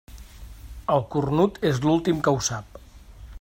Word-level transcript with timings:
El 0.93 1.03
cornut 1.15 1.59
és 1.73 1.83
l'últim 1.87 2.25
que 2.29 2.35
ho 2.39 2.41
sap. 2.51 2.81